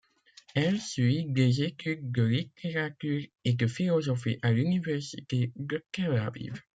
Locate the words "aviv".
6.17-6.55